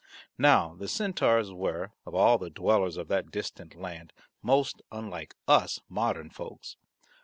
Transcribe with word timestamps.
Now 0.39 0.73
the 0.73 0.87
centaurs 0.87 1.53
were, 1.53 1.91
of 2.07 2.15
all 2.15 2.39
the 2.39 2.49
dwellers 2.49 2.97
of 2.97 3.07
that 3.09 3.29
distant 3.29 3.75
land, 3.79 4.13
most 4.41 4.81
unlike 4.91 5.35
us 5.47 5.79
modern 5.87 6.31
folks. 6.31 6.75